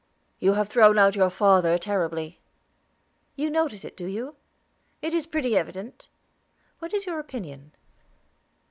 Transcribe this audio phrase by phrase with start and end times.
[0.39, 2.39] "You have thrown out your father terribly."
[3.35, 4.35] "You notice it, do you?"
[4.99, 6.07] "It is pretty evident."
[6.79, 7.73] "What is your opinion?"